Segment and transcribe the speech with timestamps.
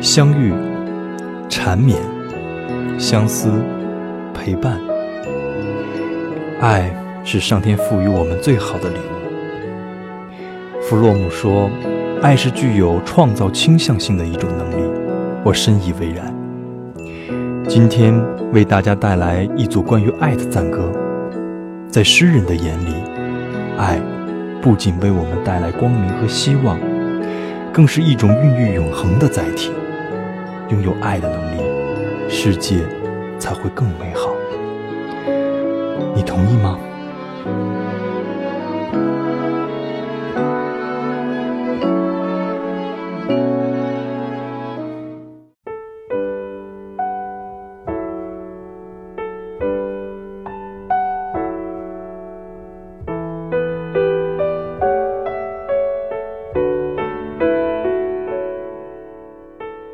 [0.00, 0.50] 相遇、
[1.50, 1.98] 缠绵、
[2.98, 3.50] 相思、
[4.32, 4.80] 陪伴，
[6.58, 6.90] 爱
[7.22, 10.80] 是上天赋予我们最好的礼物。
[10.80, 11.68] 弗洛姆说，
[12.22, 14.90] 爱是具有创造倾向性的一种能力，
[15.44, 16.34] 我深以为然。
[17.68, 18.18] 今天
[18.52, 20.90] 为大家带来一组关于爱的赞歌。
[21.90, 22.94] 在诗人的眼里，
[23.76, 24.00] 爱
[24.62, 26.78] 不仅为我们带来光明和希望，
[27.70, 29.70] 更是一种孕育永恒的载体。
[30.70, 31.60] 拥有爱的能力，
[32.28, 32.76] 世界
[33.40, 34.30] 才会更美好。
[36.14, 36.78] 你同意吗？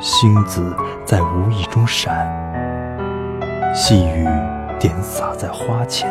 [0.00, 2.28] 星子在无意中闪，
[3.74, 4.28] 细雨
[4.78, 6.08] 点洒在花前。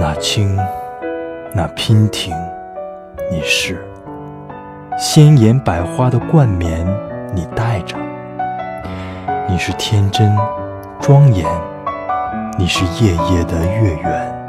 [0.00, 0.56] 那青，
[1.52, 2.34] 那娉婷，
[3.30, 3.74] 你是；
[4.98, 6.86] 鲜艳百花的冠冕，
[7.34, 7.96] 你戴着。
[9.46, 10.34] 你是天真，
[11.00, 11.46] 庄严；
[12.58, 14.46] 你是夜夜的月圆。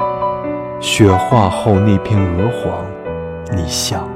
[0.80, 2.84] 雪化后那片鹅黄，
[3.54, 4.15] 你像。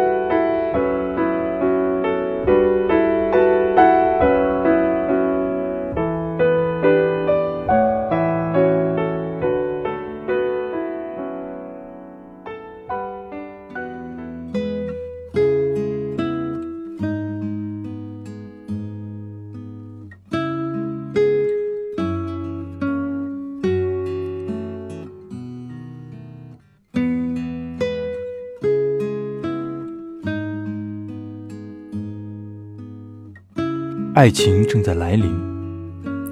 [34.13, 35.31] 爱情正在来临，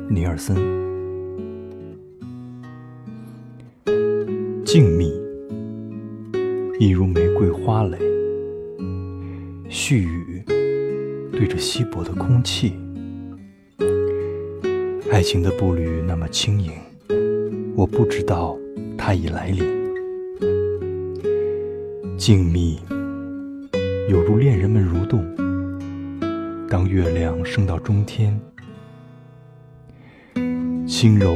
[0.10, 0.54] 尼尔森。
[4.66, 5.14] 静谧，
[6.78, 7.98] 一如玫瑰花蕾；
[9.70, 10.44] 絮语，
[11.32, 12.74] 对着稀薄的空气。
[15.10, 16.74] 爱情的步履那么轻盈，
[17.78, 18.60] 我不知道
[18.98, 19.64] 它已来临。
[22.18, 22.78] 静谧，
[24.10, 25.26] 有如恋人们蠕动。
[26.70, 28.40] 当月亮升到中天，
[30.86, 31.34] 轻柔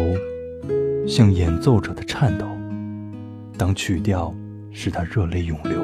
[1.07, 2.45] 像演奏者的颤抖；
[3.57, 4.31] 当曲调
[4.71, 5.81] 使他热泪涌流，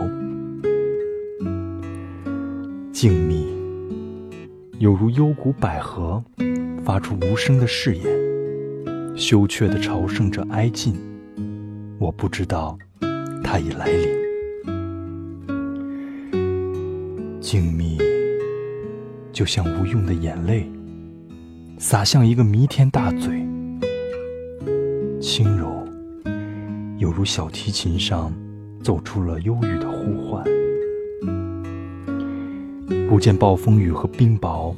[2.92, 3.44] 静谧
[4.78, 6.24] 有如幽谷百合，
[6.86, 8.06] 发出无声的誓言，
[9.18, 10.94] 羞怯地朝圣着哀进。
[11.98, 12.78] 我不知道
[13.44, 14.08] 它已来临，
[17.42, 18.09] 静谧。
[19.40, 20.70] 就像无用的眼泪，
[21.78, 23.48] 洒向一个弥天大嘴，
[25.22, 25.88] 轻柔，
[26.98, 28.34] 犹如小提琴上
[28.84, 30.44] 奏出了忧郁的呼唤。
[33.08, 34.76] 不见暴风雨和冰雹，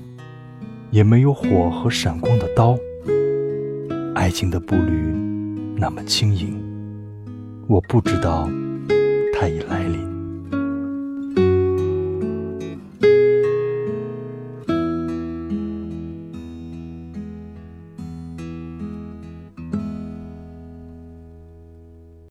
[0.91, 2.77] 也没有火和闪光的刀。
[4.13, 5.15] 爱情的步履
[5.75, 6.55] 那么轻盈，
[7.67, 8.47] 我不知道
[9.33, 10.10] 它已来临。